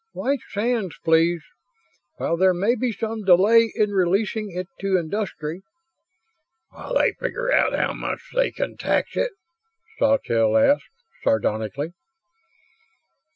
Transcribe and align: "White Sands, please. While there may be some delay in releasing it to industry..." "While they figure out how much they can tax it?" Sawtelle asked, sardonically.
"White 0.13 0.39
Sands, 0.49 0.97
please. 1.03 1.43
While 2.15 2.35
there 2.35 2.55
may 2.55 2.73
be 2.73 2.91
some 2.91 3.23
delay 3.23 3.71
in 3.75 3.91
releasing 3.91 4.49
it 4.49 4.65
to 4.79 4.97
industry..." 4.97 5.61
"While 6.71 6.95
they 6.95 7.11
figure 7.11 7.51
out 7.53 7.75
how 7.77 7.93
much 7.93 8.31
they 8.33 8.49
can 8.49 8.77
tax 8.77 9.15
it?" 9.15 9.29
Sawtelle 9.99 10.57
asked, 10.57 11.03
sardonically. 11.23 11.93